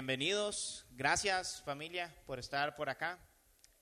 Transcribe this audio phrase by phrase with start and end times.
[0.00, 0.86] bienvenidos.
[0.92, 3.18] Gracias familia por estar por acá.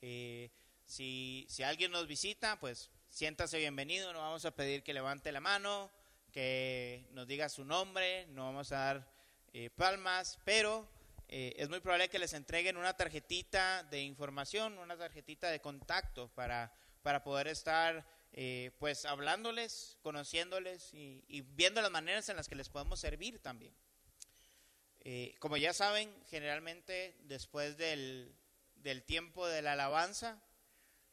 [0.02, 0.50] Eh,
[0.84, 4.12] si, si alguien nos visita, pues siéntase bienvenido.
[4.12, 5.92] No vamos a pedir que levante la mano,
[6.32, 9.12] que nos diga su nombre, no vamos a dar
[9.52, 10.88] eh, palmas, pero
[11.28, 16.32] eh, es muy probable que les entreguen una tarjetita de información, una tarjetita de contacto
[16.34, 18.04] para, para poder estar
[18.80, 23.72] pues hablándoles, conociéndoles y viendo las maneras en las que les podemos servir también.
[25.10, 28.30] Eh, como ya saben, generalmente después del,
[29.06, 30.38] tiempo de la alabanza,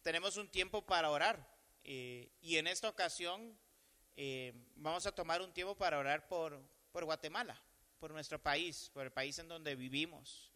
[0.01, 1.47] tenemos un tiempo para orar.
[1.85, 3.57] Eh, y en esta ocasión
[4.17, 6.61] eh, vamos a tomar un tiempo para orar por,
[6.91, 7.57] por Guatemala,
[7.97, 10.51] por nuestro país, por el país en donde vivimos.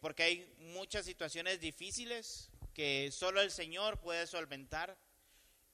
[0.00, 4.96] porque hay muchas situaciones difíciles que solo el Señor puede solventar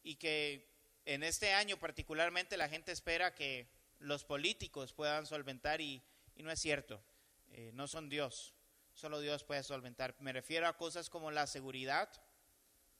[0.03, 0.67] y que
[1.05, 3.69] en este año particularmente la gente espera que
[4.01, 6.03] los políticos puedan solventar y
[6.37, 7.03] y no es cierto,
[7.49, 8.55] eh, no son Dios,
[8.93, 10.15] solo Dios puede solventar.
[10.21, 12.11] Me refiero a cosas como la seguridad,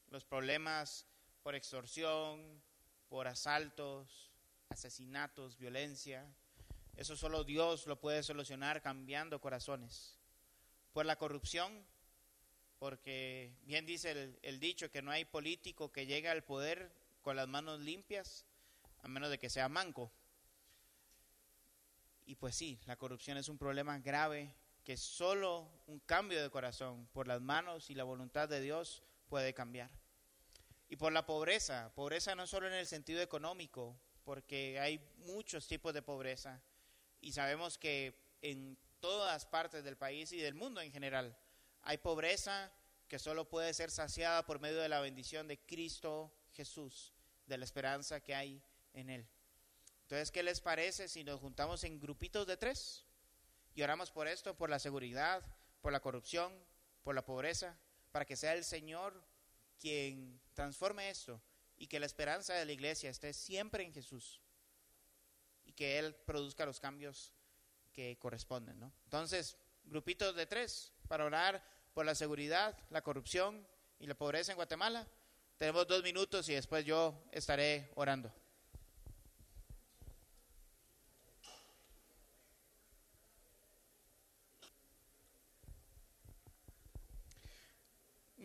[0.09, 1.07] los problemas
[1.43, 2.61] por extorsión,
[3.09, 4.31] por asaltos,
[4.69, 6.25] asesinatos, violencia.
[6.95, 10.17] Eso solo Dios lo puede solucionar cambiando corazones.
[10.91, 11.85] Por la corrupción,
[12.79, 16.91] porque bien dice el, el, dicho que no hay político que llegue al poder
[17.21, 18.45] con las manos limpias,
[19.03, 20.11] a menos de que sea manco.
[22.27, 27.07] Y pues sí, la corrupción es un problema grave que solo un cambio de corazón
[27.13, 29.89] por las manos y la voluntad de Dios puede cambiar.
[30.89, 35.93] Y por la pobreza, pobreza no solo en el sentido económico, porque hay muchos tipos
[35.93, 36.61] de pobreza
[37.21, 41.37] y sabemos que en todas partes del país y del mundo en general
[41.81, 42.73] hay pobreza
[43.07, 47.13] que solo puede ser saciada por medio de la bendición de Cristo Jesús,
[47.45, 48.61] de la esperanza que hay
[48.93, 49.29] en Él.
[50.07, 53.03] Entonces, ¿qué les parece si nos juntamos en grupitos de tres
[53.75, 55.43] y oramos por esto, por la seguridad,
[55.81, 56.53] por la corrupción,
[57.03, 57.77] por la pobreza,
[58.13, 59.21] para que sea el Señor
[59.77, 61.41] quien transforme esto
[61.75, 64.39] y que la esperanza de la iglesia esté siempre en Jesús
[65.65, 67.33] y que Él produzca los cambios
[67.91, 68.93] que corresponden, ¿no?
[69.03, 71.61] Entonces, grupitos de tres para orar
[71.93, 73.67] por la seguridad, la corrupción
[73.99, 75.05] y la pobreza en Guatemala.
[75.57, 78.33] Tenemos dos minutos y después yo estaré orando.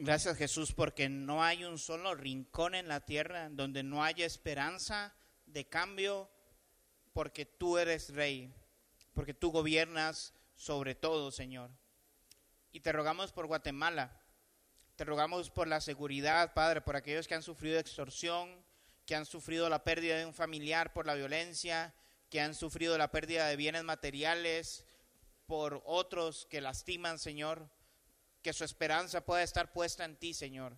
[0.04, 5.14] Gracias Jesús porque no hay un solo rincón en la tierra donde no haya esperanza
[5.46, 6.28] de cambio
[7.12, 8.52] porque tú eres rey,
[9.14, 11.70] porque tú gobiernas sobre todo, Señor.
[12.72, 14.20] Y te rogamos por Guatemala,
[14.96, 18.50] te rogamos por la seguridad, Padre, por aquellos que han sufrido extorsión,
[19.06, 21.94] que han sufrido la pérdida de un familiar por la violencia,
[22.28, 24.84] que han sufrido la pérdida de bienes materiales
[25.46, 27.70] por otros que lastiman, Señor
[28.42, 30.76] que su esperanza pueda estar puesta en ti, Señor.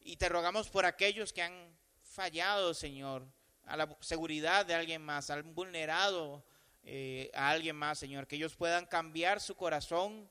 [0.00, 3.26] Y te rogamos por aquellos que han fallado, Señor,
[3.64, 6.44] a la seguridad de alguien más, han vulnerado
[6.82, 10.28] eh, a alguien más, Señor, que ellos puedan cambiar su corazón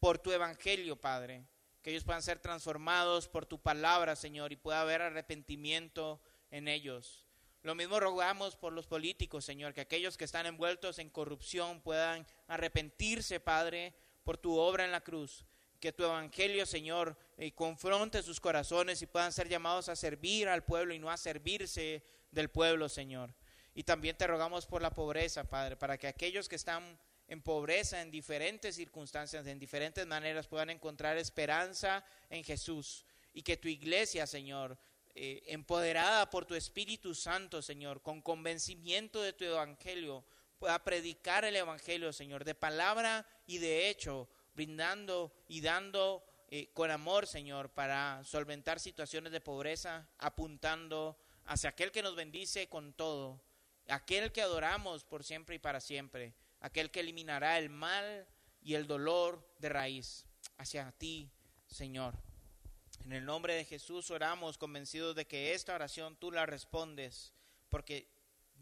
[0.00, 1.44] por tu evangelio, Padre,
[1.82, 6.20] que ellos puedan ser transformados por tu palabra, Señor, y pueda haber arrepentimiento
[6.50, 7.26] en ellos.
[7.62, 12.26] Lo mismo rogamos por los políticos, Señor, que aquellos que están envueltos en corrupción puedan
[12.46, 15.44] arrepentirse, Padre, por tu obra en la cruz
[15.80, 20.64] que tu evangelio, Señor, eh, confronte sus corazones y puedan ser llamados a servir al
[20.64, 23.34] pueblo y no a servirse del pueblo, Señor.
[23.74, 28.00] Y también te rogamos por la pobreza, Padre, para que aquellos que están en pobreza
[28.00, 33.04] en diferentes circunstancias, en diferentes maneras, puedan encontrar esperanza en Jesús.
[33.32, 34.78] Y que tu iglesia, Señor,
[35.14, 40.24] eh, empoderada por tu Espíritu Santo, Señor, con convencimiento de tu evangelio,
[40.58, 46.90] pueda predicar el evangelio, Señor, de palabra y de hecho, brindando y dando eh, con
[46.90, 53.40] amor, Señor, para solventar situaciones de pobreza, apuntando hacia aquel que nos bendice con todo,
[53.86, 58.26] aquel que adoramos por siempre y para siempre, aquel que eliminará el mal
[58.60, 60.26] y el dolor de raíz,
[60.56, 61.30] hacia ti,
[61.68, 62.14] Señor.
[63.04, 67.32] En el nombre de Jesús oramos convencidos de que esta oración tú la respondes
[67.68, 68.10] porque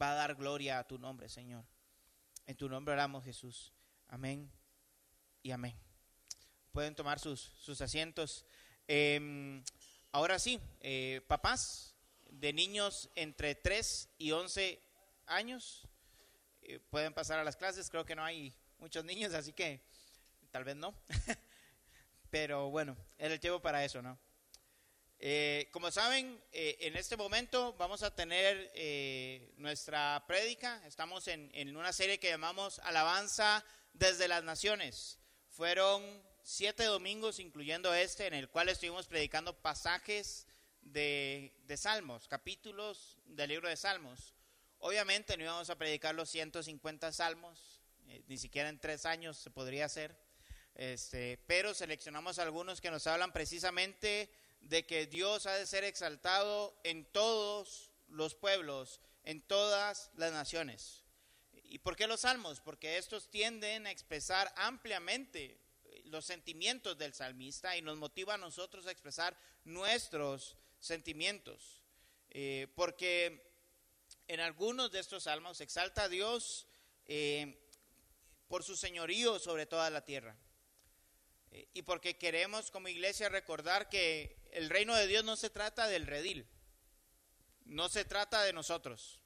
[0.00, 1.64] va a dar gloria a tu nombre, Señor.
[2.44, 3.72] En tu nombre oramos, Jesús.
[4.08, 4.52] Amén
[5.42, 5.85] y amén
[6.76, 8.44] pueden tomar sus, sus asientos.
[8.86, 9.64] Em,
[10.12, 11.94] ahora sí, eh, papás
[12.28, 14.78] de niños entre 3 y 11
[15.24, 15.88] años
[16.60, 17.88] eh, pueden pasar a las clases.
[17.88, 19.80] Creo que no hay muchos niños, así que
[20.50, 20.94] tal vez no.
[22.30, 24.18] Pero bueno, es el tiempo para eso, ¿no?
[25.18, 28.70] Eh, como saben, en este momento vamos a tener
[29.56, 30.86] nuestra prédica.
[30.86, 33.64] Estamos en, en, una serie que llamamos Alabanza
[33.94, 35.18] desde las naciones.
[35.48, 36.04] Fueron
[36.48, 40.46] siete domingos, incluyendo este, en el cual estuvimos predicando pasajes
[40.80, 44.32] de, salmos, capítulos del libro de salmos.
[44.78, 49.50] Obviamente no íbamos a predicar los 150 salmos, eh, ni siquiera en tres años se
[49.50, 50.16] podría hacer,
[50.76, 56.78] este, pero seleccionamos algunos que nos hablan precisamente de que Dios ha de ser exaltado
[56.84, 61.02] en todos los pueblos, en todas las naciones.
[61.64, 62.60] ¿Y por qué los salmos?
[62.60, 65.65] Porque estos tienden a expresar ampliamente
[66.06, 71.80] los sentimientos del salmista y nos motiva a nosotros a expresar nuestros sentimientos.
[72.30, 73.46] Eh, porque
[74.28, 76.66] en algunos de estos salmos exalta a Dios
[77.06, 77.58] eh,
[78.48, 80.36] por su señorío sobre toda la tierra.
[81.50, 85.86] Eh, y porque queremos como iglesia recordar que el reino de Dios no se trata
[85.86, 86.46] del redil,
[87.64, 89.20] no se trata de nosotros,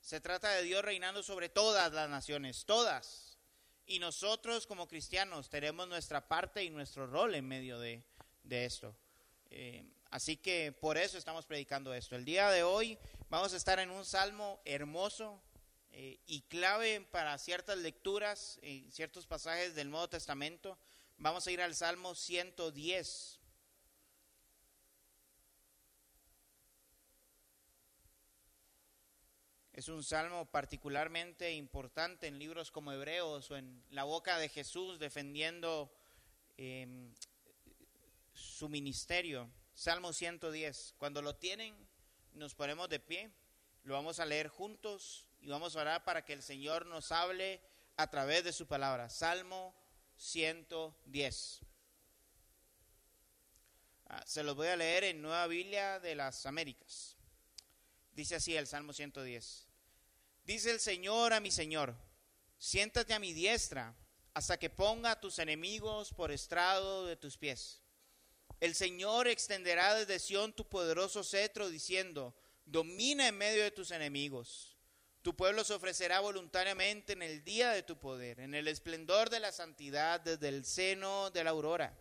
[0.00, 3.27] se trata de Dios reinando sobre todas las naciones, todas.
[3.90, 8.04] Y nosotros como cristianos tenemos nuestra parte y nuestro rol en medio de,
[8.50, 8.94] esto.
[9.48, 12.14] Eh, así que por eso estamos predicando esto.
[12.14, 12.98] El día de hoy
[13.30, 15.40] vamos a estar en un salmo hermoso
[15.90, 20.76] eh, y clave para ciertas lecturas, en ciertos pasajes del Nuevo Testamento.
[21.16, 23.37] Vamos a ir al Salmo 110.
[29.78, 34.98] Es un salmo particularmente importante en libros como Hebreos o en la boca de Jesús
[34.98, 35.88] defendiendo
[36.56, 37.14] em,
[38.32, 39.48] su ministerio.
[39.74, 40.96] Salmo 110.
[40.98, 41.76] Cuando lo tienen,
[42.32, 43.30] nos ponemos de pie,
[43.84, 47.60] lo vamos a leer juntos y vamos a orar para que el Señor nos hable
[47.96, 49.08] a través de su palabra.
[49.08, 49.76] Salmo
[50.16, 51.60] 110.
[54.06, 57.16] Ah, se los voy a leer en Nueva Biblia de las Américas.
[58.12, 59.67] Dice así el Salmo 110.
[60.48, 61.94] Dice el Señor a mi Señor,
[62.56, 63.94] siéntate a mi diestra
[64.32, 67.82] hasta que ponga a tus enemigos por estrado de tus pies.
[68.58, 72.34] El Señor extenderá desde Sión tu poderoso cetro diciendo,
[72.64, 74.78] domina en medio de tus enemigos.
[75.20, 79.40] Tu pueblo se ofrecerá voluntariamente en el día de tu poder, en el esplendor de
[79.40, 81.94] la santidad desde el seno de la aurora.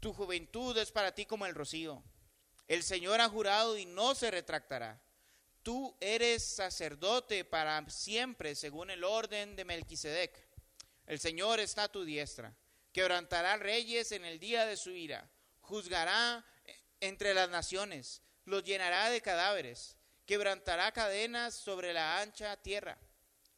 [0.00, 2.02] Tu juventud es para ti como el rocío.
[2.66, 5.05] El Señor ha jurado y no se retractará
[5.66, 10.32] tú eres sacerdote para siempre según el orden de Melquisedec.
[11.08, 12.54] El Señor está a tu diestra.
[12.92, 15.28] Quebrantará reyes en el día de su ira.
[15.62, 16.44] Juzgará
[17.00, 18.22] entre las naciones.
[18.44, 19.96] Los llenará de cadáveres.
[20.24, 22.96] Quebrantará cadenas sobre la ancha tierra.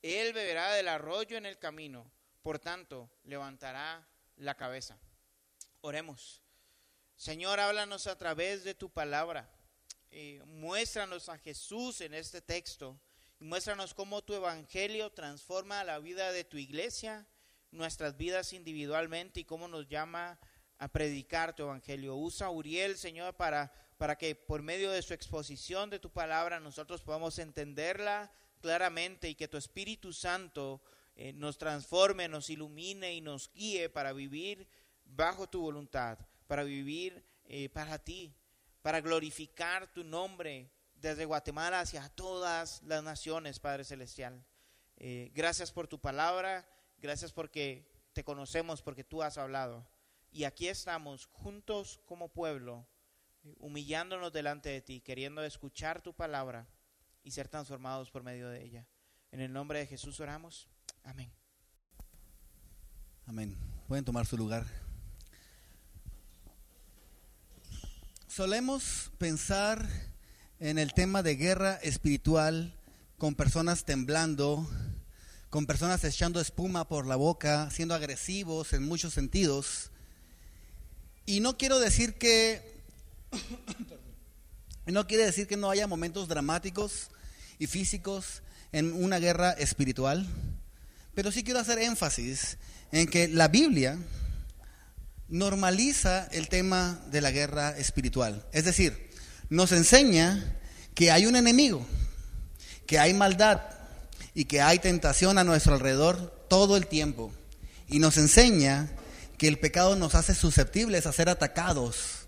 [0.00, 2.10] Él beberá del arroyo en el camino.
[2.40, 4.98] Por tanto, levantará la cabeza.
[5.82, 6.40] Oremos.
[7.16, 9.57] Señor, háblanos a través de tu palabra.
[10.46, 12.98] Muéstranos a Jesús en este texto.
[13.40, 17.26] Muéstranos cómo tu evangelio transforma la vida de tu iglesia,
[17.70, 20.40] nuestras vidas individualmente y cómo nos llama
[20.78, 22.16] a predicar tu evangelio.
[22.16, 26.60] Usa a Uriel, Señor, para, para que por medio de su exposición de tu palabra
[26.60, 30.82] nosotros podamos entenderla claramente y que tu Espíritu Santo
[31.14, 34.68] eh, nos transforme, nos ilumine y nos guíe para vivir
[35.04, 38.34] bajo tu voluntad, para vivir eh, para ti,
[38.88, 44.42] para glorificar tu nombre desde Guatemala hacia todas las naciones, Padre Celestial.
[44.96, 46.66] Eh, gracias por tu palabra,
[46.96, 49.86] gracias porque te conocemos, porque tú has hablado.
[50.30, 52.88] Y aquí estamos juntos como pueblo,
[53.58, 56.66] humillándonos delante de ti, queriendo escuchar tu palabra
[57.22, 58.86] y ser transformados por medio de ella.
[59.32, 60.66] En el nombre de Jesús oramos.
[61.04, 61.30] Amén.
[63.26, 63.54] Amén.
[63.86, 64.87] Pueden tomar su lugar.
[68.38, 69.84] Solemos pensar
[70.60, 72.72] en el tema de guerra espiritual
[73.16, 74.64] con personas temblando,
[75.50, 79.90] con personas echando espuma por la boca, siendo agresivos en muchos sentidos.
[81.26, 82.62] Y no quiero decir que
[84.86, 87.10] no quiere decir que no haya momentos dramáticos
[87.58, 90.24] y físicos en una guerra espiritual,
[91.12, 92.56] pero sí quiero hacer énfasis
[92.92, 93.98] en que la Biblia
[95.28, 98.46] normaliza el tema de la guerra espiritual.
[98.52, 99.10] Es decir,
[99.50, 100.56] nos enseña
[100.94, 101.86] que hay un enemigo,
[102.86, 103.60] que hay maldad
[104.34, 107.32] y que hay tentación a nuestro alrededor todo el tiempo.
[107.88, 108.90] Y nos enseña
[109.36, 112.26] que el pecado nos hace susceptibles a ser atacados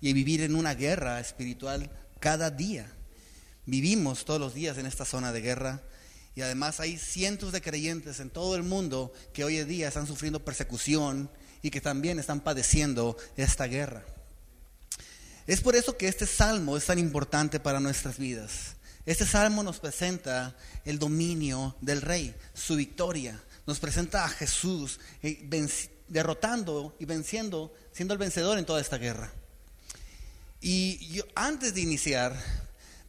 [0.00, 2.90] y vivir en una guerra espiritual cada día.
[3.64, 5.82] Vivimos todos los días en esta zona de guerra
[6.34, 10.06] y además hay cientos de creyentes en todo el mundo que hoy en día están
[10.06, 11.30] sufriendo persecución
[11.62, 14.04] y que también están padeciendo esta guerra.
[15.46, 18.76] Es por eso que este salmo es tan importante para nuestras vidas.
[19.06, 25.48] Este salmo nos presenta el dominio del rey, su victoria, nos presenta a Jesús eh,
[26.08, 29.32] derrotando y venciendo, siendo el vencedor en toda esta guerra.
[30.60, 32.36] Y antes de iniciar,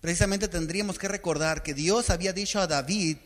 [0.01, 3.17] precisamente tendríamos que recordar que Dios había dicho a David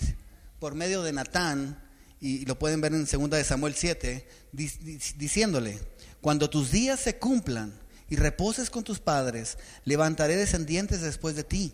[0.60, 1.82] por medio de Natán,
[2.20, 5.80] y lo pueden ver en 2 de Samuel 7, di- di- diciéndole,
[6.22, 7.74] cuando tus días se cumplan
[8.10, 11.74] y reposes con tus padres, levantaré descendientes después de ti,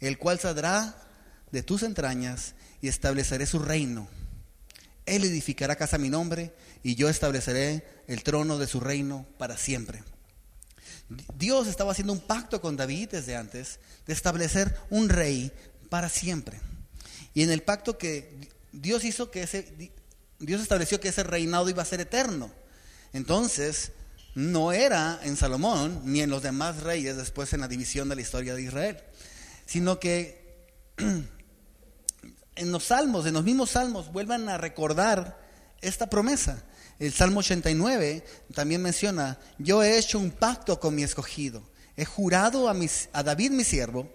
[0.00, 0.96] el cual saldrá
[1.50, 4.08] de tus entrañas y estableceré su reino.
[5.06, 9.56] Él edificará casa a mi nombre y yo estableceré el trono de su reino para
[9.56, 10.02] siempre.
[11.36, 15.52] Dios estaba haciendo un pacto con David desde antes de establecer un rey
[15.90, 16.60] para siempre.
[17.34, 19.92] Y en el pacto que Dios hizo que ese
[20.38, 22.50] Dios estableció que ese reinado iba a ser eterno.
[23.12, 23.92] Entonces,
[24.34, 28.22] no era en Salomón ni en los demás reyes después en la división de la
[28.22, 28.98] historia de Israel,
[29.66, 35.38] sino que en los salmos, en los mismos salmos, vuelvan a recordar
[35.80, 36.64] esta promesa.
[36.98, 38.24] El Salmo 89
[38.54, 41.62] también menciona, yo he hecho un pacto con mi escogido,
[41.96, 44.08] he jurado a, mis- a David mi siervo,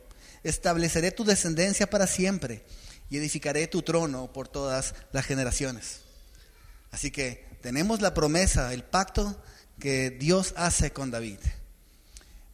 [0.43, 2.63] estableceré tu descendencia para siempre
[3.09, 6.01] y edificaré tu trono por todas las generaciones.
[6.91, 9.41] Así que tenemos la promesa, el pacto
[9.79, 11.39] que Dios hace con David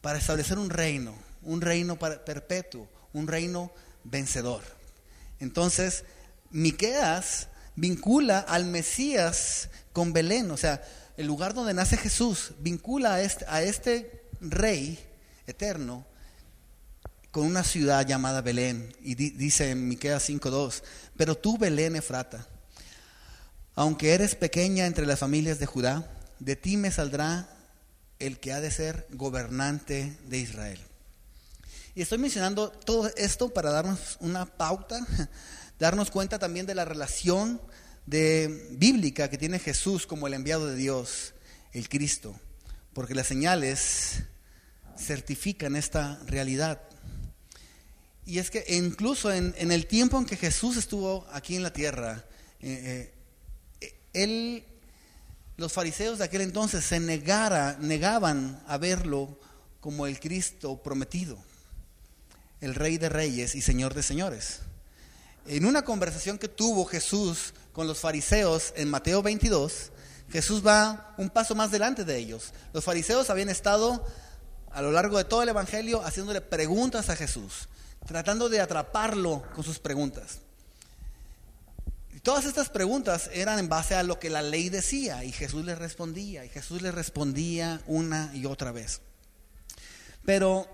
[0.00, 3.72] para establecer un reino, un reino perpetuo, un reino
[4.04, 4.62] vencedor.
[5.40, 6.04] Entonces,
[6.50, 10.82] Miqueas vincula al Mesías con Belén, o sea,
[11.16, 14.98] el lugar donde nace Jesús, vincula a este, a este rey
[15.46, 16.06] eterno
[17.34, 18.94] con una ciudad llamada Belén.
[19.02, 20.84] Y di- dice en Miqueas 5:2,
[21.16, 22.46] pero tú Belén Efrata,
[23.74, 27.48] aunque eres pequeña entre las familias de Judá, de ti me saldrá
[28.20, 30.78] el que ha de ser gobernante de Israel.
[31.96, 35.04] Y estoy mencionando todo esto para darnos una pauta,
[35.80, 37.60] darnos cuenta también de la relación
[38.06, 41.34] de, bíblica que tiene Jesús como el enviado de Dios,
[41.72, 42.38] el Cristo,
[42.92, 44.22] porque las señales
[44.96, 46.80] certifican esta realidad.
[48.26, 52.24] Y es que incluso en, el tiempo en que Jesús estuvo aquí en la tierra,
[52.60, 53.12] eh,
[54.12, 54.64] eh,
[55.56, 59.38] los fariseos de aquel entonces se negara, negaban a verlo
[59.80, 61.36] como el Cristo prometido,
[62.60, 64.60] el Rey de Reyes y Señor de Señores.
[65.46, 69.92] En una conversación que tuvo Jesús con los fariseos en Mateo 22,
[70.30, 72.52] Jesús va un paso más delante de ellos.
[72.72, 74.04] Los fariseos habían estado
[74.72, 77.68] a lo largo de todo el Evangelio haciéndole preguntas a Jesús,
[78.06, 80.38] tratando de atraparlo con sus preguntas.
[82.22, 85.78] Todas estas preguntas eran en base a lo que la ley decía y Jesús les
[85.78, 89.02] respondía y Jesús les respondía una y otra vez.
[90.24, 90.66] Pero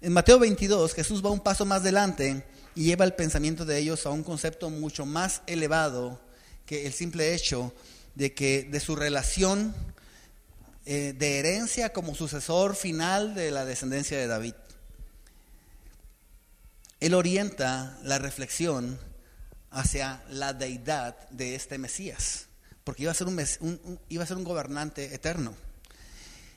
[0.00, 4.06] en Mateo 22 Jesús va un paso más adelante y lleva el pensamiento de ellos
[4.06, 6.18] a un concepto mucho más elevado
[6.64, 7.74] que el simple hecho
[8.14, 9.74] de que de su relación
[10.86, 14.54] eh, de herencia como sucesor final de la descendencia de David.
[17.00, 18.98] Él orienta la reflexión
[19.70, 22.46] hacia la deidad de este Mesías,
[22.84, 25.54] porque iba a ser un, gobernante eterno.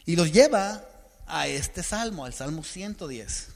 [0.06, 0.86] Y los lleva
[1.28, 3.48] a este salmo, al Salmo 110,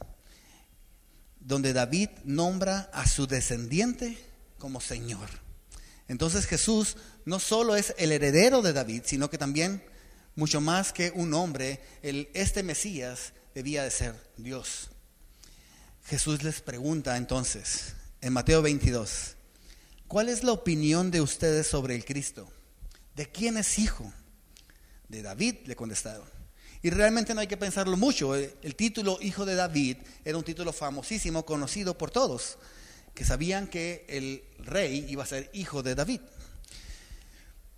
[1.40, 4.18] donde David nombra a su descendiente
[4.58, 5.30] como Señor.
[6.10, 9.84] Entonces Jesús no solo es el heredero de David, sino que también,
[10.36, 14.90] mucho más que un hombre, el, este Mesías debía de ser Dios.
[16.05, 19.36] Jesús les pregunta entonces, en Mateo 22,
[20.07, 22.51] ¿cuál es la opinión de ustedes sobre el Cristo?
[23.15, 24.12] ¿De quién es hijo?
[25.07, 26.27] De David, le contestaron.
[26.81, 28.36] Y realmente no hay que pensarlo mucho.
[28.36, 32.57] El, título Hijo de David era un título famosísimo, conocido por todos,
[33.13, 36.19] que sabían que el rey iba a ser hijo de David.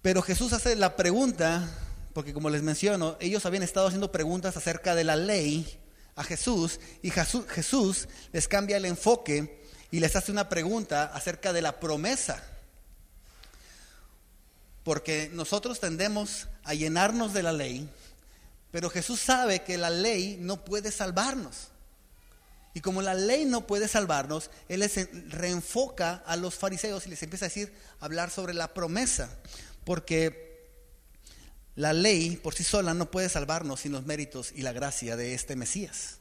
[0.02, 1.70] Pero Jesús hace la pregunta,
[2.14, 5.80] porque como les menciono, ellos habían estado haciendo preguntas acerca de la ley
[6.16, 11.62] a Jesús, y Jesús, les cambia el enfoque y les hace una pregunta acerca de
[11.62, 12.42] la promesa.
[14.84, 17.90] Porque nosotros tendemos a llenarnos de la ley,
[18.72, 21.70] pero Jesús sabe que la ley no puede salvarnos.
[22.74, 27.24] Y como la ley no puede salvarnos, Él les reenfoca a los fariseos y les
[27.24, 29.30] empieza a decir, hablar sobre la promesa.
[29.86, 30.45] Porque
[31.76, 35.34] la ley por sí sola no puede salvarnos sin los méritos y la gracia de
[35.34, 36.20] este Mesías.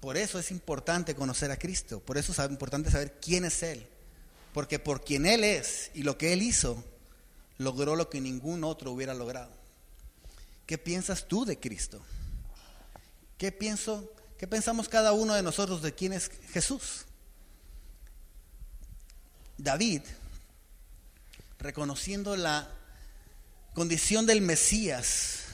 [0.00, 3.86] Por eso es importante conocer a Cristo, por eso es importante saber quién es Él.
[4.52, 6.82] Porque por quien Él es y lo que Él hizo,
[7.58, 9.52] logró lo que ningún otro hubiera logrado.
[10.66, 12.00] ¿Qué piensas tú de Cristo?
[13.36, 14.12] ¿Qué pienso?
[14.38, 17.04] ¿Qué pensamos cada uno de nosotros de quién es Jesús?
[19.56, 20.02] David,
[21.58, 22.77] reconociendo la
[23.74, 25.44] condición del Mesías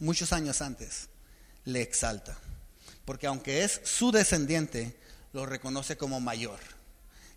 [0.00, 1.08] muchos años antes,
[1.64, 2.36] le exalta.
[3.04, 4.96] Porque aunque es su descendiente,
[5.32, 6.58] lo reconoce como mayor.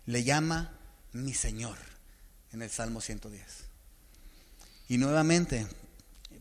[0.06, 0.76] Le llama
[1.12, 1.78] mi Señor
[2.52, 3.42] en el Salmo 110.
[4.88, 5.66] Y nuevamente,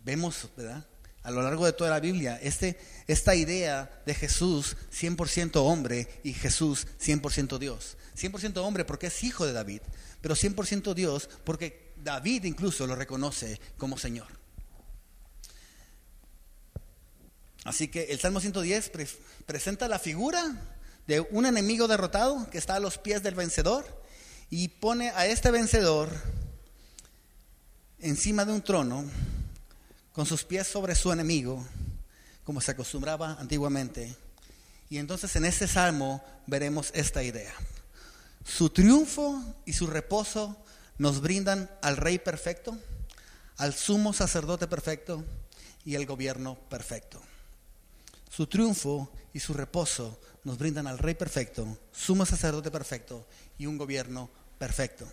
[0.04, 0.86] vemos, ¿verdad?
[1.24, 6.34] A lo largo de toda la Biblia, este, esta idea de Jesús 100% hombre y
[6.34, 7.98] Jesús 100% Dios.
[8.18, 9.82] 100% hombre porque es hijo de David,
[10.22, 14.28] pero 100% Dios porque David incluso lo reconoce como Señor.
[17.64, 18.92] Así que el Salmo 110
[19.46, 20.56] presenta la figura
[21.08, 24.04] de un enemigo derrotado que está a los pies del vencedor
[24.50, 26.10] y pone a este vencedor
[28.00, 29.06] encima de un trono
[30.12, 31.66] con sus pies sobre su enemigo,
[32.44, 34.16] como se acostumbraba antiguamente.
[34.90, 37.54] Y entonces en este salmo veremos esta idea.
[38.46, 40.63] Su triunfo y su reposo
[40.98, 42.78] nos brindan al Rey perfecto,
[43.58, 45.24] al sumo sacerdote perfecto
[45.86, 47.22] y el gobierno perfecto.
[48.30, 53.78] Su triunfo y su reposo nos brindan al Rey perfecto, sumo sacerdote perfecto y un
[53.78, 55.08] gobierno perfecto.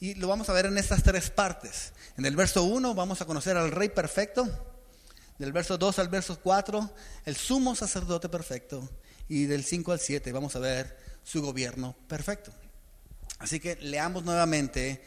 [0.00, 1.92] Y lo vamos a ver en estas tres partes.
[2.16, 4.46] En el verso 1 vamos a conocer al Rey perfecto.
[5.38, 6.94] Del verso 2 al verso 4,
[7.24, 8.88] el sumo sacerdote perfecto.
[9.28, 12.52] Y del 5 al 7 vamos a ver su gobierno perfecto.
[13.38, 15.02] Así que leamos nuevamente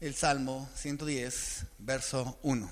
[0.00, 2.70] el Salmo 110, verso 1.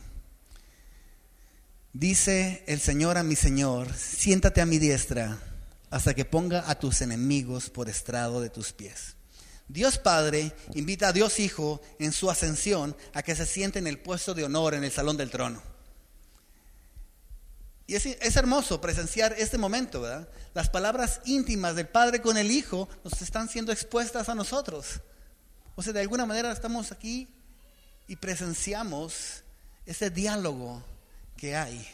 [1.92, 5.38] Dice el Señor a mi Señor, siéntate a mi diestra
[5.90, 9.16] hasta que ponga a tus enemigos por estrado de tus pies.
[9.68, 13.98] Dios Padre invita a Dios Hijo en su ascensión a que se siente en el
[13.98, 15.62] puesto de honor en el salón del trono.
[17.86, 20.28] Y es, hermoso presenciar este momento, ¿verdad?
[20.54, 25.00] Las palabras íntimas del Padre con el Hijo nos están siendo expuestas a nosotros.
[25.76, 27.28] O sea, de alguna manera estamos aquí
[28.08, 29.44] y presenciamos
[29.84, 30.82] ese diálogo
[31.36, 31.86] que hay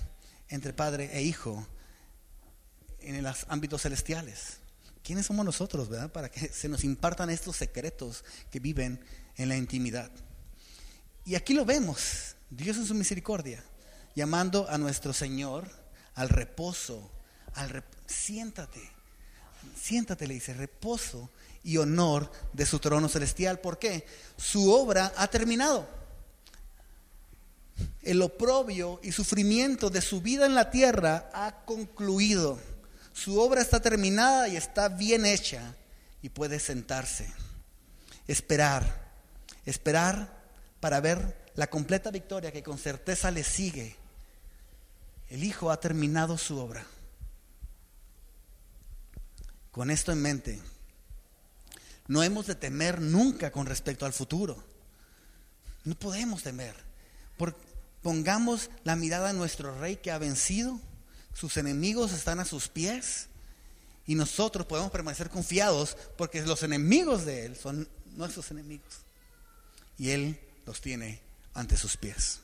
[0.48, 1.66] entre Padre e Hijo
[3.00, 4.58] en los ámbitos celestiales.
[5.04, 6.10] ¿Quiénes somos nosotros, verdad?
[6.10, 9.04] Para que se nos impartan estos secretos que viven
[9.36, 10.10] en la intimidad.
[11.26, 13.62] Y aquí lo vemos, Dios en su misericordia,
[14.14, 15.81] llamando a nuestro Señor
[16.14, 17.10] al reposo,
[17.54, 18.90] al siéntate,
[19.80, 21.30] siéntate, le dice, reposo
[21.64, 23.60] y honor de su trono celestial.
[23.60, 24.06] ¿Por qué?
[24.36, 26.02] Su obra ha terminado
[28.02, 32.58] el oprobio y sufrimiento de su vida en la tierra ha concluido.
[33.12, 35.74] Su obra está terminada y está bien hecha
[36.20, 37.32] y puede sentarse.
[38.26, 39.10] Esperar,
[39.66, 40.42] esperar
[40.80, 43.96] para ver la completa victoria que con certeza le sigue.
[45.32, 46.86] El Hijo ha terminado su obra.
[49.72, 50.60] Con esto en mente,
[52.06, 54.62] no hemos de temer nunca con respecto al futuro.
[55.84, 56.92] No podemos temer
[58.02, 60.78] pongamos la mirada a nuestro rey que ha vencido,
[61.32, 63.28] sus enemigos están a sus pies
[64.06, 68.92] y nosotros podemos permanecer confiados porque los enemigos de él son nuestros enemigos
[69.96, 71.20] y él los tiene
[71.54, 72.40] ante sus pies.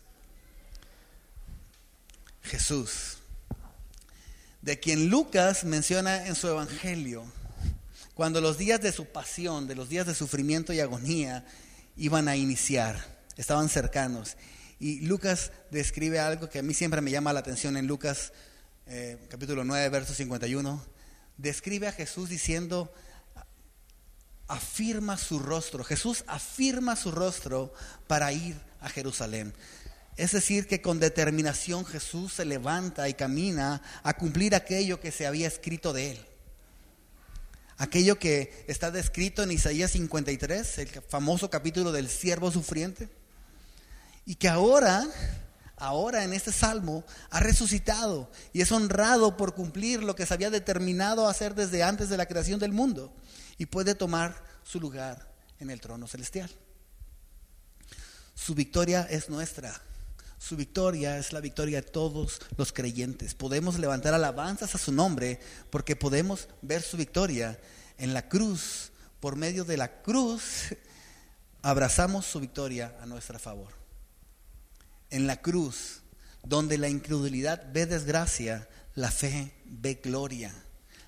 [2.42, 3.18] Jesús,
[4.62, 7.24] de quien Lucas menciona en su evangelio,
[8.14, 11.46] cuando los días de su pasión, de los días de sufrimiento y agonía
[11.96, 14.36] iban a iniciar, estaban cercanos
[14.80, 18.32] y Lucas describe algo que a mí siempre me llama la atención en Lucas
[18.86, 20.82] eh, capítulo 9, verso 51.
[21.36, 22.92] Describe a Jesús diciendo,
[24.46, 25.84] afirma su rostro.
[25.84, 27.72] Jesús afirma su rostro
[28.06, 29.52] para ir a Jerusalén.
[30.18, 35.28] Es decir, que con determinación Jesús se levanta y camina a cumplir aquello que se
[35.28, 36.26] había escrito de él.
[37.76, 43.08] Aquello que está descrito en Isaías 53, el famoso capítulo del siervo sufriente
[44.26, 45.06] y que ahora,
[45.76, 50.50] ahora en este salmo, ha resucitado y es honrado por cumplir lo que se había
[50.50, 53.14] determinado hacer desde antes de la creación del mundo
[53.56, 56.50] y puede tomar su lugar en el trono celestial.
[58.34, 59.80] Su victoria es nuestra.
[60.48, 63.34] Su victoria es la victoria de todos los creyentes.
[63.34, 67.60] Podemos levantar alabanzas a su nombre porque podemos ver su victoria
[67.98, 68.90] en la cruz.
[69.20, 70.74] Por medio de la cruz
[71.60, 73.74] abrazamos su victoria a nuestro favor
[75.10, 76.00] en la cruz,
[76.42, 80.54] donde la incredulidad ve desgracia, la fe ve gloria.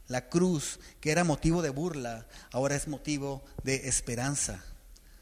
[0.07, 4.63] La cruz, que era motivo de burla, ahora es motivo de esperanza.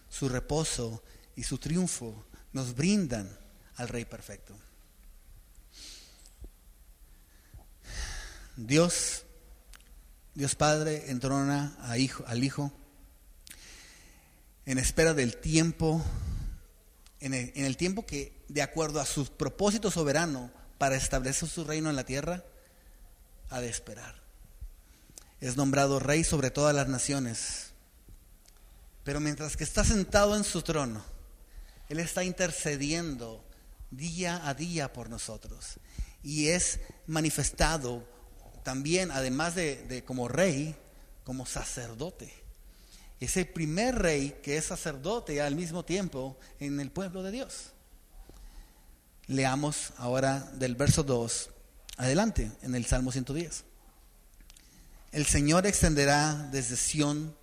[0.09, 1.05] Su reposo
[1.37, 3.47] y su triunfo nos brindan
[3.79, 4.55] al Rey perfecto.
[8.57, 9.23] Dios,
[10.35, 12.73] Dios Padre entrona a hijo, al Hijo
[14.67, 16.05] en espera del tiempo,
[17.21, 21.65] en el, en el tiempo que, de acuerdo a su propósito soberano para establecer su
[21.65, 22.45] reino en la tierra,
[23.49, 24.21] ha de esperar.
[25.41, 27.71] Es nombrado rey sobre todas las naciones.
[29.05, 31.03] Pero mientras que está sentado en su trono,
[31.89, 33.48] Él está intercediendo
[33.91, 35.79] día a día por nosotros.
[36.23, 38.07] Y es manifestado
[38.63, 40.77] también, además de, como rey,
[41.25, 42.33] como sacerdote.
[43.21, 47.73] Es el primer rey que es sacerdote al mismo tiempo en el pueblo de Dios.
[49.27, 51.51] Leamos ahora del verso 2
[51.97, 53.65] adelante en el Salmo 110.
[55.13, 57.37] El Señor extenderá desde Sión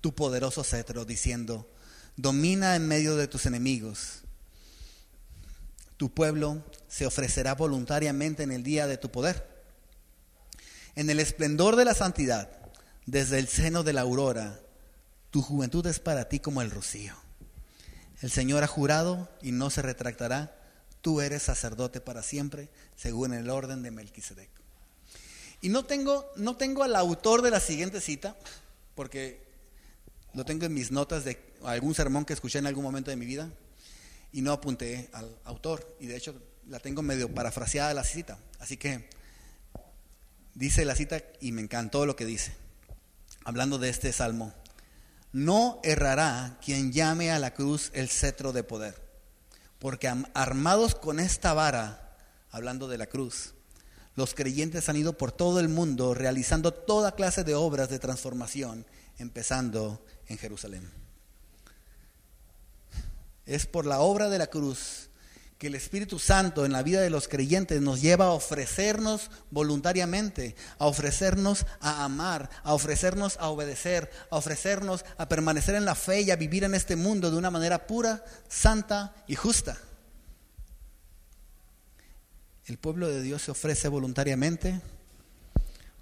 [0.00, 1.70] tu poderoso cetro, diciendo,
[2.16, 4.23] domina en medio de tus enemigos.
[5.96, 9.48] Tu pueblo se ofrecerá voluntariamente en el día de tu poder.
[10.96, 12.50] En el esplendor de la santidad,
[13.06, 14.60] desde el seno de la aurora,
[15.30, 17.14] tu juventud es para ti como el rocío.
[18.22, 20.56] El Señor ha jurado y no se retractará.
[21.00, 24.48] Tú eres sacerdote para siempre, según el orden de Melquisedec.
[25.60, 28.36] Y no tengo, no tengo al autor de la siguiente cita,
[28.94, 29.44] porque
[30.34, 33.26] lo tengo en mis notas de algún sermón que escuché en algún momento de mi
[33.26, 33.50] vida,
[34.34, 35.96] y no apunté al autor.
[36.00, 36.34] Y de hecho
[36.68, 38.36] la tengo medio parafraseada la cita.
[38.58, 39.08] Así que
[40.54, 42.52] dice la cita y me encantó lo que dice,
[43.44, 44.52] hablando de este salmo.
[45.32, 49.00] No errará quien llame a la cruz el cetro de poder,
[49.78, 52.16] porque armados con esta vara,
[52.50, 53.54] hablando de la cruz,
[54.16, 58.84] los creyentes han ido por todo el mundo realizando toda clase de obras de transformación,
[59.18, 61.03] empezando en Jerusalén.
[63.46, 65.10] Es por la obra de la cruz
[65.58, 70.56] que el Espíritu Santo en la vida de los creyentes nos lleva a ofrecernos voluntariamente,
[70.78, 76.22] a ofrecernos a amar, a ofrecernos a obedecer, a ofrecernos a permanecer en la fe
[76.22, 79.78] y a vivir en este mundo de una manera pura, santa y justa.
[82.66, 84.80] El pueblo de Dios se ofrece voluntariamente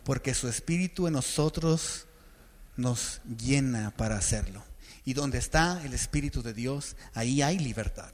[0.04, 2.06] porque su Espíritu en nosotros
[2.76, 4.71] nos llena para hacerlo.
[5.04, 8.12] Y donde está el Espíritu de Dios, ahí hay libertad.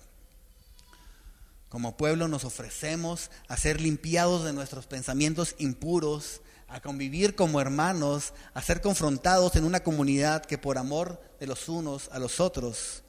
[1.68, 8.32] Como pueblo nos ofrecemos a ser limpiados de nuestros pensamientos impuros, a convivir como hermanos,
[8.54, 13.02] a ser confrontados en una comunidad que por amor de los unos a los otros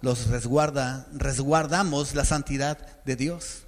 [0.00, 3.64] los resguarda, resguardamos la santidad de Dios.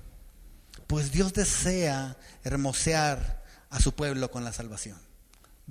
[0.87, 4.99] Pues Dios desea hermosear a su pueblo con la salvación.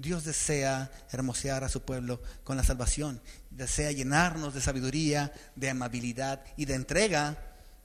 [0.02, 3.22] Dios desea hermosear a su pueblo con la salvación.
[3.50, 7.38] Desea llenarnos de sabiduría, de amabilidad y de entrega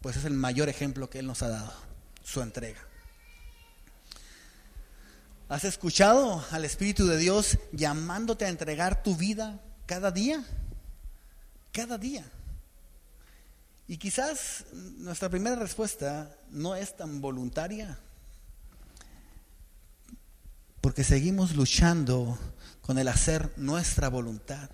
[0.05, 1.72] pues es el mayor ejemplo que Él nos ha dado,
[2.22, 2.79] su entrega.
[5.48, 10.44] ¿Has escuchado al Espíritu de Dios llamándote a entregar tu vida cada día?
[11.72, 12.22] Cada día.
[13.88, 17.98] Y quizás nuestra primera respuesta no es tan voluntaria,
[20.84, 22.38] porque seguimos luchando
[22.82, 24.68] con el hacer nuestra voluntad.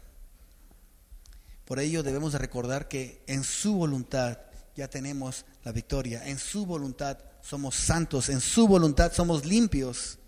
[1.64, 4.36] Por ello debemos de recordar que en su voluntad
[4.74, 6.26] ya tenemos la victoria.
[6.26, 10.18] En su voluntad somos santos, en su voluntad somos limpios.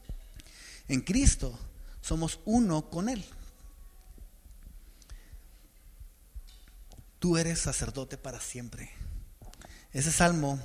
[0.86, 1.58] En Cristo
[2.00, 3.24] somos uno con Él.
[7.18, 8.88] Tú eres sacerdote para siempre.
[9.90, 10.60] Ese salmo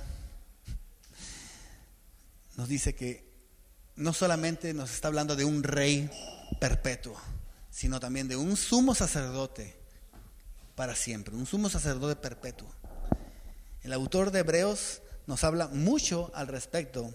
[2.56, 3.27] nos dice que
[3.98, 6.08] no solamente nos está hablando de un rey
[6.60, 7.20] perpetuo,
[7.68, 9.76] sino también de un sumo sacerdote
[10.76, 12.68] para siempre, un sumo sacerdote perpetuo.
[13.82, 17.12] El autor de Hebreos nos habla mucho al respecto,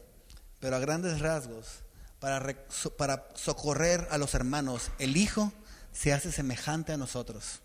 [0.60, 1.84] pero a grandes rasgos,
[2.20, 2.54] para,
[2.98, 5.54] para socorrer a los hermanos, el Hijo
[5.94, 7.62] se hace semejante a nosotros.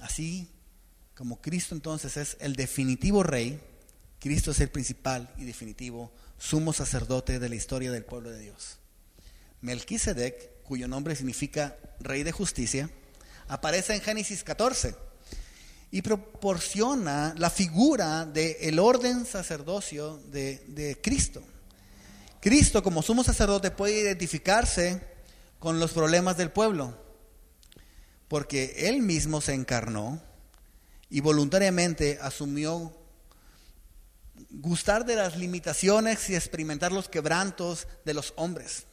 [0.00, 0.50] Así
[1.14, 3.60] como Cristo entonces es el definitivo rey,
[4.24, 8.78] Cristo es el principal y definitivo sumo sacerdote de la historia del pueblo de Dios.
[9.60, 12.88] Melquisedec, cuyo nombre significa rey de justicia,
[13.48, 14.96] aparece en Génesis 14
[15.90, 21.42] y proporciona la figura del orden sacerdocio de, de Cristo.
[22.40, 25.02] Cristo como sumo sacerdote puede identificarse
[25.58, 26.96] con los problemas del pueblo,
[28.28, 30.18] porque Él mismo se encarnó
[31.10, 33.03] y voluntariamente asumió
[34.50, 38.84] gustar de las limitaciones y experimentar los quebrantos de los hombres.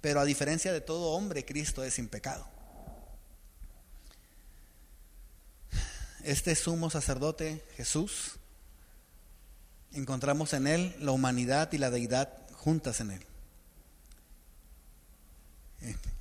[0.00, 2.54] Pero a diferencia de todo hombre, Cristo es sin pecado.
[6.24, 8.36] este sumo sacerdote Jesús,
[9.92, 13.26] encontramos en él la humanidad y la deidad juntas en él.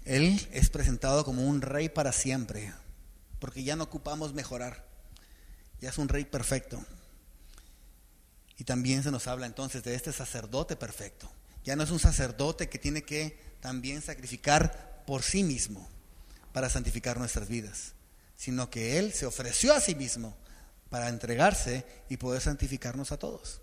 [0.03, 2.73] Él es presentado como un rey para siempre,
[3.39, 4.85] porque ya no ocupamos mejorar,
[5.79, 6.85] ya es un rey perfecto.
[8.57, 11.29] Y también se nos habla entonces de este sacerdote perfecto.
[11.63, 15.87] Ya no es un sacerdote que tiene que también sacrificar por sí mismo
[16.51, 17.93] para santificar nuestras vidas,
[18.35, 20.35] sino que Él se ofreció a sí mismo
[20.89, 23.61] para entregarse y poder santificarnos a todos.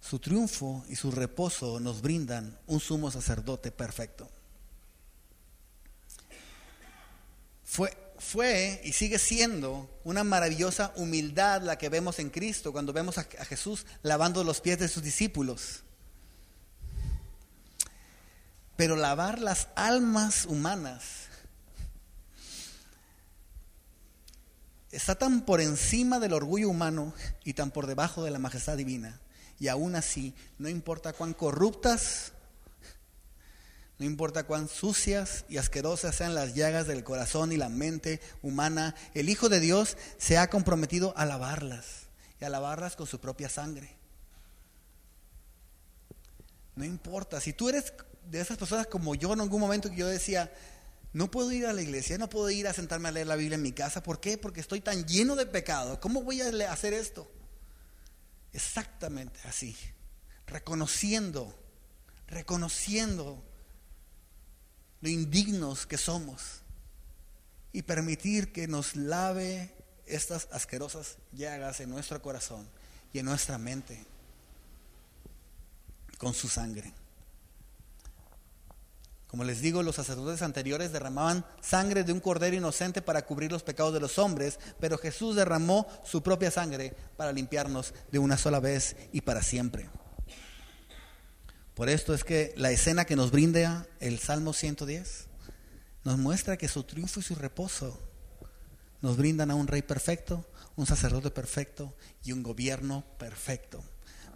[0.00, 4.28] Su triunfo y su reposo nos brindan un sumo sacerdote perfecto.
[7.64, 13.18] Fue, fue y sigue siendo una maravillosa humildad la que vemos en Cristo cuando vemos
[13.18, 15.82] a, Jesús lavando los pies de sus discípulos.
[18.76, 21.02] Pero lavar las almas humanas
[24.90, 29.20] está tan por encima del orgullo humano y tan por debajo de la majestad divina.
[29.60, 32.32] Y aún así, no importa cuán corruptas,
[33.98, 38.94] no importa cuán sucias y asquerosas sean las llagas del corazón y la mente humana,
[39.14, 42.08] el Hijo de Dios se ha comprometido a lavarlas
[42.40, 43.96] y a lavarlas con su propia sangre.
[46.74, 47.92] No importa, si tú eres
[48.28, 50.52] de esas personas como yo en algún momento que yo decía,
[51.12, 53.54] no puedo ir a la iglesia, no puedo ir a sentarme a leer la Biblia
[53.54, 54.02] en mi casa.
[54.02, 54.36] ¿Por qué?
[54.36, 56.00] Porque estoy tan lleno de pecado.
[56.00, 57.30] ¿Cómo voy a hacer esto?
[58.52, 59.76] Exactamente así.
[60.48, 61.56] Reconociendo,
[62.26, 63.44] reconociendo
[65.04, 66.62] lo indignos que somos
[67.74, 69.70] y permitir que nos lave
[70.06, 72.66] estas asquerosas llagas en nuestro corazón
[73.12, 74.02] y en nuestra mente
[76.16, 76.90] con su sangre.
[79.26, 83.62] Como les digo, los sacerdotes anteriores derramaban sangre de un cordero inocente para cubrir los
[83.62, 88.58] pecados de los hombres, pero Jesús derramó su propia sangre para limpiarnos de una sola
[88.58, 89.90] vez y para siempre.
[91.74, 95.26] Por esto es que la escena que nos brinda el Salmo 110
[96.04, 98.00] nos muestra que su triunfo y su reposo
[99.00, 103.82] nos brindan a un rey perfecto, un sacerdote perfecto y un gobierno perfecto.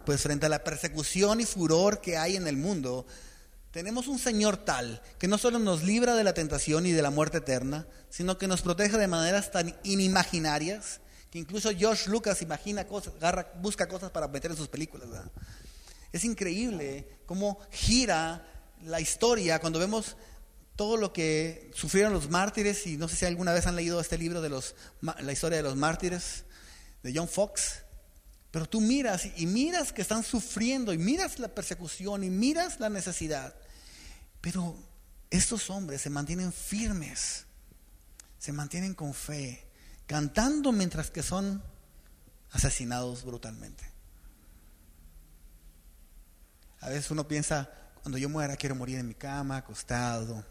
[0.05, 3.05] Pues frente a la persecución y furor que hay en el mundo,
[3.71, 7.09] tenemos un Señor tal que no solo nos libra de la tentación y de la
[7.09, 10.99] muerte eterna, sino que nos protege de maneras tan inimaginarias
[11.31, 13.13] que incluso George Lucas imagina cosas,
[13.61, 15.07] busca cosas para meter en sus películas.
[16.11, 18.45] Es increíble cómo gira
[18.83, 20.15] la historia cuando vemos
[20.75, 24.17] todo lo que sufrieron los mártires y no sé si alguna vez han leído este
[24.17, 26.45] libro de los, la historia de los mártires
[27.03, 27.83] de John Fox.
[28.51, 32.89] Pero tú miras y miras que están sufriendo y miras la persecución y miras la
[32.89, 33.53] necesidad.
[34.41, 34.75] Pero
[35.29, 37.45] estos hombres se mantienen firmes,
[38.39, 39.67] se mantienen con fe,
[40.07, 41.61] cantando mientras que son
[42.51, 43.88] asesinados brutalmente.
[46.81, 47.69] A veces uno piensa,
[48.01, 50.45] cuando yo muera quiero morir en mi cama, acostado,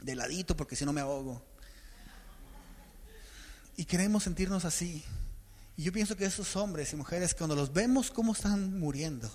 [0.00, 1.44] de ladito porque si no me ahogo.
[3.76, 5.04] Y queremos sentirnos así.
[5.76, 9.30] Y yo pienso que esos hombres y mujeres, cuando los vemos cómo están muriendo,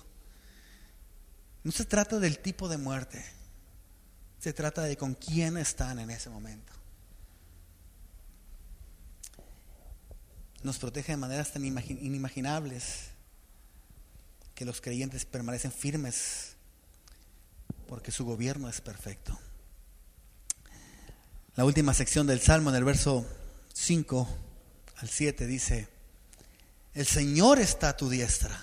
[1.62, 3.22] no se trata del tipo de muerte,
[4.38, 6.72] se trata de con quién están en ese momento.
[10.62, 13.09] Nos protege de maneras tan inimaginables
[14.60, 16.54] que los creyentes permanecen firmes
[17.88, 19.40] porque su gobierno es perfecto.
[21.56, 23.26] La última sección del Salmo en el verso
[23.72, 24.28] 5
[24.96, 25.88] al 7 dice,
[26.92, 28.62] el Señor está a tu diestra.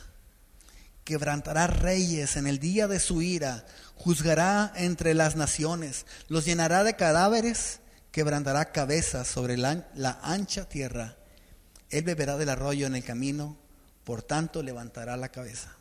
[1.04, 6.96] Quebrantará reyes en el día de su ira, juzgará entre las naciones, los llenará de
[6.96, 7.80] cadáveres,
[8.12, 11.18] quebrantará cabezas sobre la, la ancha tierra.
[11.90, 13.58] Él beberá del arroyo en el camino,
[14.04, 15.77] por tanto levantará la cabeza.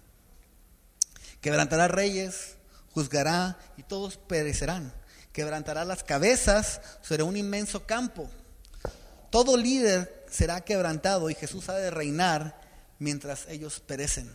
[1.41, 2.57] Quebrantará reyes,
[2.93, 4.93] juzgará y todos perecerán.
[5.33, 8.29] Quebrantará las cabezas sobre un inmenso campo.
[9.31, 12.59] Todo líder será quebrantado y Jesús ha de reinar
[12.99, 14.35] mientras ellos perecen.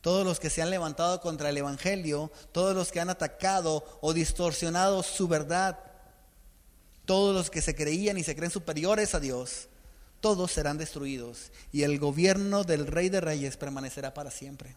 [0.00, 4.12] Todos los que se han levantado contra el Evangelio, todos los que han atacado o
[4.12, 5.78] distorsionado su verdad,
[7.04, 9.68] todos los que se creían y se creen superiores a Dios,
[10.20, 14.74] todos serán destruidos y el gobierno del Rey de Reyes permanecerá para siempre.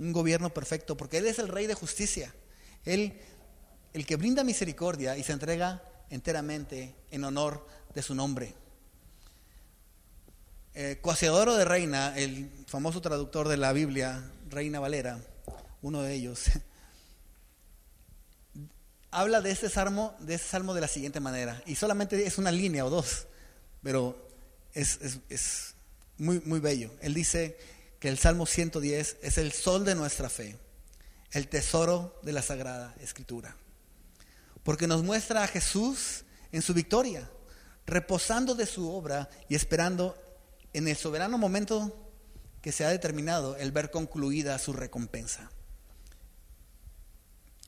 [0.00, 2.34] Un gobierno perfecto, porque Él es el Rey de justicia.
[2.84, 3.20] Él,
[3.92, 8.54] el que brinda misericordia y se entrega enteramente en honor de su nombre.
[10.74, 15.20] Eh, de Reina, el famoso traductor de la Biblia, Reina Valera,
[15.82, 16.44] uno de ellos,
[19.10, 22.50] habla de este salmo, de este salmo de la siguiente manera, y solamente es una
[22.50, 23.26] línea o dos,
[23.82, 24.30] pero
[24.72, 25.74] es, es
[26.16, 26.90] muy, muy bello.
[27.02, 27.58] Él dice
[28.00, 30.58] que el Salmo 110 es el sol de nuestra fe,
[31.32, 33.56] el tesoro de la Sagrada Escritura.
[34.62, 37.30] porque nos muestra a Jesús en su victoria,
[37.86, 40.14] reposando de su obra y esperando
[40.74, 41.96] en el soberano momento
[42.60, 45.50] que se ha determinado el ver concluida su recompensa.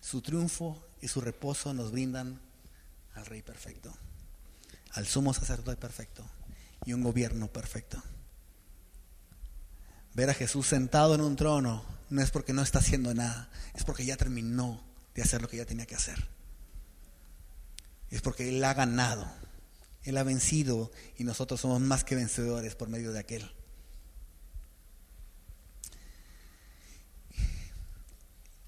[0.02, 2.40] Su triunfo y su reposo nos brindan
[3.14, 3.90] al Rey perfecto,
[4.92, 6.24] al sumo sacerdote perfecto
[6.84, 8.02] y un gobierno perfecto.
[10.14, 13.84] Ver a Jesús sentado en un trono no es porque no está haciendo nada, es
[13.84, 14.82] porque ya terminó
[15.14, 16.28] de hacer lo que ya tenía que hacer.
[18.10, 19.26] Es porque Él ha ganado,
[20.04, 23.50] Él ha vencido y nosotros somos más que vencedores por medio de aquel.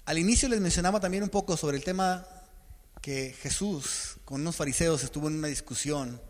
[0.05, 2.27] Al inicio les mencionaba también un poco sobre el tema
[3.01, 6.21] que Jesús con unos fariseos estuvo en una discusión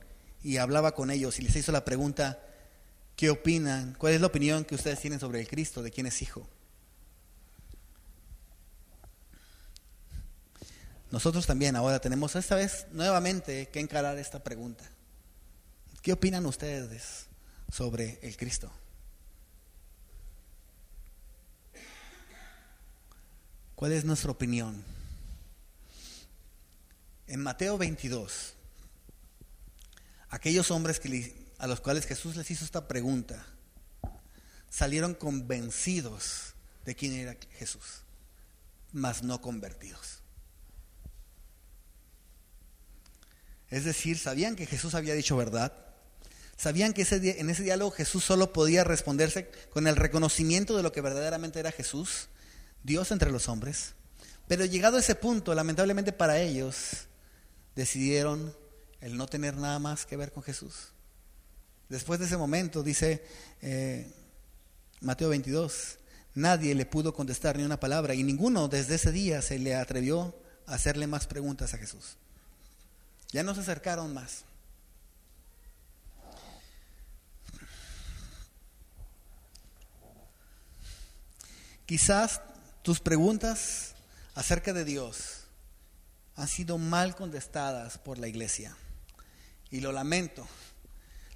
[0.43, 2.39] y hablaba con ellos y les hizo la pregunta,
[3.15, 3.95] ¿qué opinan?
[3.97, 5.81] ¿Cuál es la opinión que ustedes tienen sobre el Cristo?
[5.81, 6.47] ¿De quién es hijo?
[11.11, 14.83] Nosotros también ahora tenemos esta vez nuevamente que encarar esta pregunta.
[16.01, 17.27] ¿Qué opinan ustedes
[17.71, 18.71] sobre el Cristo?
[23.75, 24.83] ¿Cuál es nuestra opinión?
[27.27, 28.53] En Mateo 22,
[30.29, 33.45] aquellos hombres que, a los cuales Jesús les hizo esta pregunta
[34.75, 38.03] salieron convencidos de quién era Jesús,
[38.91, 40.19] mas no convertidos.
[43.69, 45.71] Es decir, sabían que Jesús había dicho verdad,
[46.57, 51.01] sabían que en ese diálogo Jesús solo podía responderse con el reconocimiento de lo que
[51.01, 52.27] verdaderamente era Jesús,
[52.83, 53.93] Dios entre los hombres.
[54.47, 57.07] Pero llegado a ese punto, lamentablemente para ellos,
[57.75, 58.53] decidieron
[58.99, 60.94] el no tener nada más que ver con Jesús.
[61.89, 63.23] Después de ese momento, dice
[63.61, 64.11] eh,
[65.01, 65.99] Mateo 22,
[66.33, 70.35] nadie le pudo contestar ni una palabra y ninguno desde ese día se le atrevió
[70.65, 72.17] a hacerle más preguntas a Jesús.
[73.31, 74.45] Ya no se acercaron más.
[81.85, 82.41] Quizás
[82.81, 83.93] tus preguntas
[84.33, 85.43] acerca de Dios
[86.35, 88.75] han sido mal contestadas por la iglesia.
[89.69, 90.47] Y lo lamento.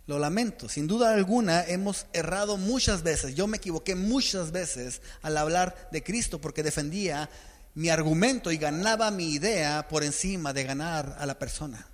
[0.10, 0.68] Lo lamento.
[0.68, 3.36] Sin duda alguna hemos errado muchas veces.
[3.36, 7.30] Yo me equivoqué muchas veces al hablar de Cristo porque defendía
[7.76, 11.86] mi argumento y ganaba mi idea por encima de ganar a la persona.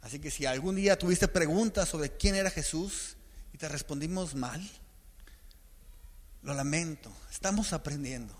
[0.00, 3.18] Así que si algún día tuviste preguntas sobre quién era Jesús,
[3.52, 4.66] y te respondimos mal,
[6.40, 8.34] lo lamento, estamos aprendiendo.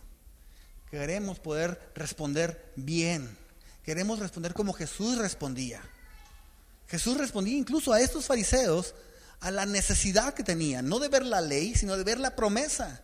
[0.91, 3.42] Queremos poder responder bien,
[3.83, 5.83] queremos responder como Jesús respondía.
[6.89, 8.95] Jesús respondía incluso a estos fariseos
[9.41, 13.03] a la necesidad que tenían, no de ver la ley, sino de ver la promesa.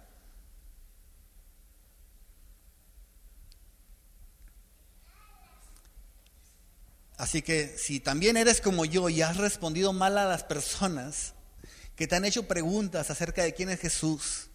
[7.16, 11.34] Así que si también eres como yo y has respondido mal a las personas,
[11.96, 14.50] que te han hecho preguntas acerca de quién es Jesús,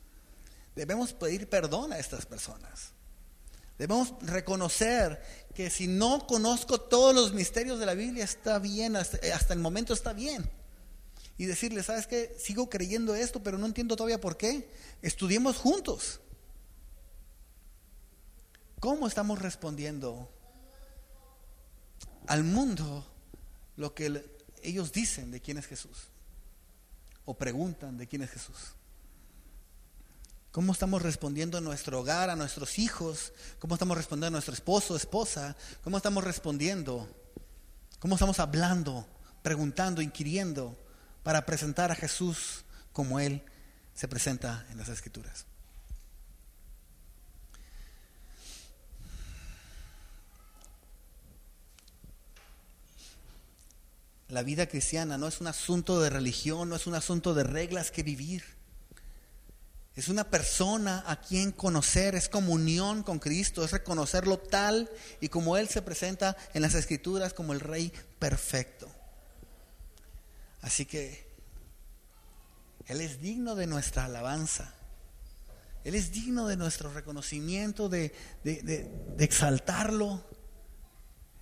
[0.74, 2.94] debemos pedir perdón a estas personas.
[3.78, 5.22] Debemos reconocer
[5.54, 9.94] que si no conozco todos los misterios de la Biblia, está bien, hasta, el momento
[9.94, 10.50] está bien.
[11.38, 12.36] Y decirle, ¿sabes qué?
[12.40, 14.70] Sigo creyendo esto, pero no entiendo todavía por qué.
[15.02, 16.20] Estudiemos juntos.
[18.80, 20.30] ¿Cómo estamos respondiendo
[22.28, 23.06] al mundo
[23.76, 24.24] lo que
[24.62, 26.14] ellos dicen de quién es Jesús?
[27.26, 28.76] o preguntan de quién es Jesús.
[30.54, 33.34] ¿Cómo estamos respondiendo a nuestro hogar, a nuestros hijos?
[33.58, 35.58] ¿Cómo estamos respondiendo a nuestro esposo, esposa?
[35.84, 37.10] ¿Cómo estamos respondiendo?
[37.98, 39.08] ¿Cómo estamos hablando,
[39.42, 40.78] preguntando, inquiriendo
[41.24, 43.42] para presentar a Jesús como Él
[43.96, 45.48] se presenta en las Escrituras?
[54.28, 57.90] La vida cristiana no es un asunto de religión, no es un asunto de reglas
[57.90, 58.53] que vivir.
[59.96, 64.90] Es una persona a quien conocer, es comunión con Cristo, es reconocerlo tal
[65.22, 68.90] y como Él se presenta en las Escrituras como el Rey perfecto.
[70.62, 71.28] Así que
[72.88, 74.74] Él es digno de nuestra alabanza.
[75.84, 80.24] Él es digno de nuestro reconocimiento, de, de exaltarlo.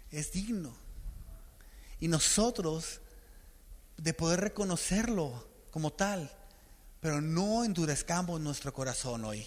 [0.09, 0.81] Es digno
[2.01, 2.99] y nosotros
[3.95, 6.29] de poder reconocerlo como tal,
[7.01, 9.45] pero no endurezcamos nuestro corazón hoy.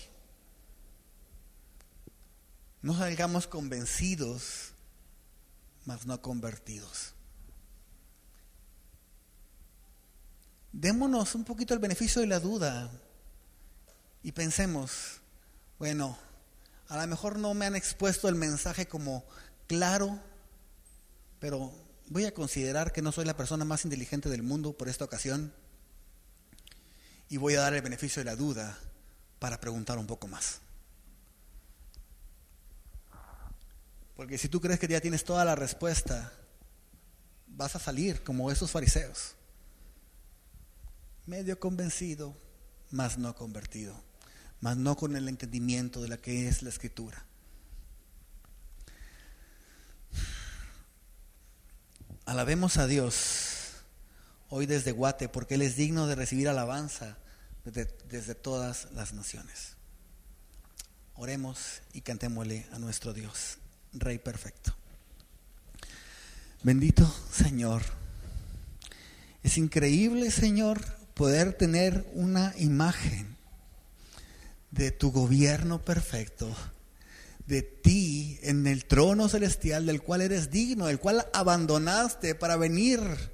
[2.83, 4.73] No salgamos convencidos,
[5.87, 7.15] mas no convertidos.
[10.73, 12.91] Démonos un poquito el beneficio de la duda
[14.25, 15.21] y pensemos,
[15.79, 16.19] bueno,
[16.89, 19.25] a lo mejor no me han expuesto el mensaje como
[19.69, 20.19] claro,
[21.39, 21.73] pero
[22.09, 25.53] voy a considerar que no soy la persona más inteligente del mundo por esta ocasión
[27.29, 28.79] y voy a dar el beneficio de la duda
[29.39, 30.61] para preguntar un poco más.
[34.17, 36.33] Porque si tú crees que ya tienes toda la respuesta,
[37.49, 39.35] vas a salir como esos fariseos,
[41.27, 42.37] medio convencido,
[42.91, 44.01] mas no convertido,
[44.61, 47.25] mas no con el entendimiento de la que es la escritura.
[52.25, 53.54] Alabemos a Dios
[54.57, 57.19] hoy desde Guate, porque Él es digno de recibir alabanza
[57.65, 59.73] desde, desde todas las naciones.
[61.17, 63.59] Oremos y cantémosle a nuestro Dios,
[63.95, 64.73] Rey perfecto.
[66.63, 67.83] Bendito Señor.
[69.43, 70.85] Es increíble, Señor,
[71.15, 73.37] poder tener una imagen
[74.71, 76.49] de tu gobierno perfecto,
[77.49, 83.34] de ti en el trono celestial del cual eres digno, el cual abandonaste para venir,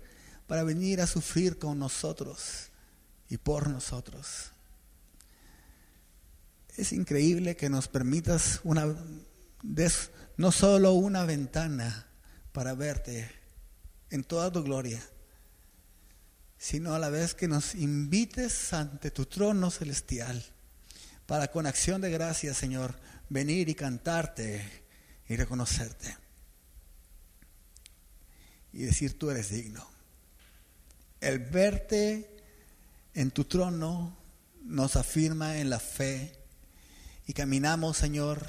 [0.50, 2.70] para venir a sufrir con nosotros
[3.28, 4.50] y por nosotros.
[6.76, 8.96] Es increíble que nos permitas una
[10.38, 12.08] no solo una ventana
[12.50, 13.30] para verte
[14.10, 15.00] en toda tu gloria,
[16.58, 20.44] sino a la vez que nos invites ante tu trono celestial
[21.26, 22.96] para con acción de gracias, Señor,
[23.28, 24.68] venir y cantarte
[25.28, 26.16] y reconocerte.
[28.72, 29.99] Y decir, tú eres digno.
[31.20, 32.42] El verte
[33.14, 34.16] en tu trono
[34.64, 36.32] nos afirma en la fe
[37.26, 38.46] y caminamos, Señor,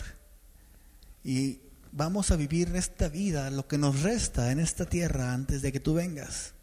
[1.24, 1.60] y
[1.92, 5.80] vamos a vivir esta vida, lo que nos resta en esta tierra antes de que
[5.80, 6.54] tú vengas.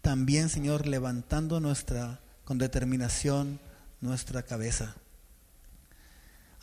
[0.00, 3.60] También, Señor, levantando nuestra, con determinación,
[4.00, 4.96] nuestra cabeza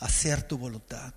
[0.00, 1.14] hacer tu voluntad.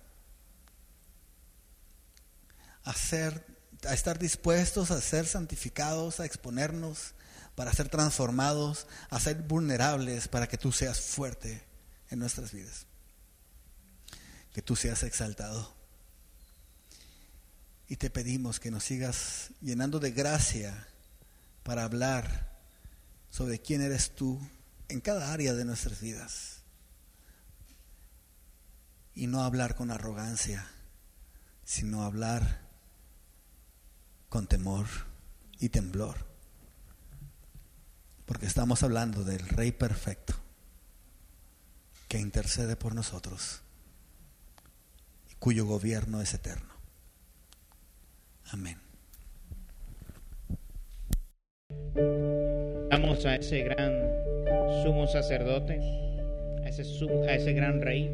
[2.84, 3.44] Hacer,
[3.86, 7.14] a estar dispuestos a ser santificados, a exponernos,
[7.54, 11.62] para ser transformados, a ser vulnerables, para que tú seas fuerte
[12.10, 12.86] en nuestras vidas.
[14.52, 15.74] Que tú seas exaltado.
[17.88, 20.88] Y te pedimos que nos sigas llenando de gracia
[21.62, 22.52] para hablar
[23.30, 24.40] sobre quién eres tú
[24.88, 26.62] en cada área de nuestras vidas
[29.14, 30.66] y no hablar con arrogancia,
[31.64, 32.63] sino hablar
[34.34, 34.86] con temor
[35.60, 36.16] y temblor.
[38.26, 40.34] Porque estamos hablando del Rey perfecto
[42.08, 43.60] que intercede por nosotros
[45.30, 46.74] y cuyo gobierno es eterno.
[48.50, 48.80] Amén.
[52.90, 53.92] Vamos a ese gran
[54.82, 55.78] sumo sacerdote,
[56.64, 56.82] a ese,
[57.28, 58.10] a ese gran rey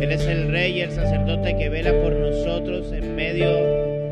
[0.00, 3.50] Él es el rey y el sacerdote que vela por nosotros en medio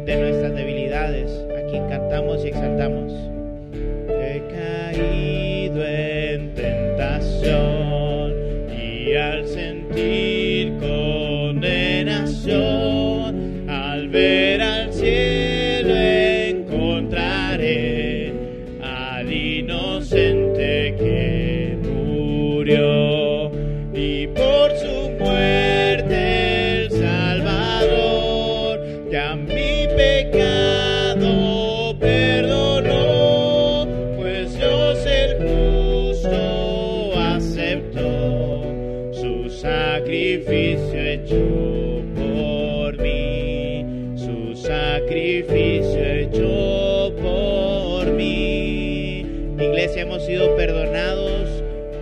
[0.05, 3.26] de nuestras debilidades, a quien cantamos y exaltamos.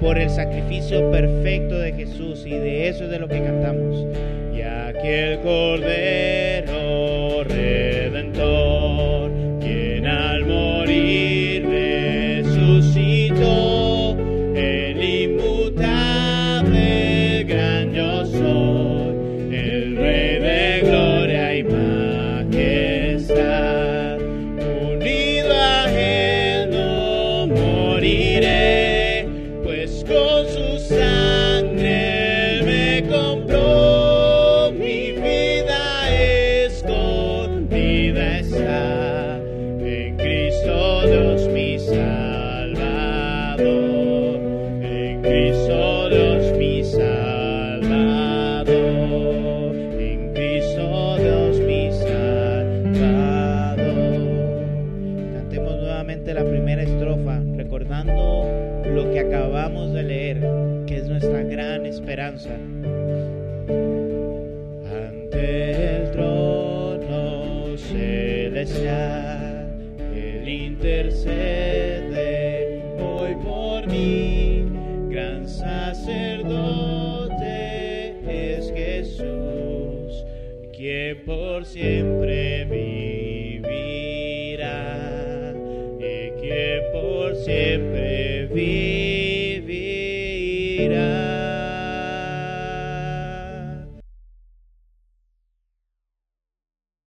[0.00, 4.06] por el sacrificio perfecto de Jesús y de eso es de lo que cantamos.
[4.54, 6.13] Y aquel cordero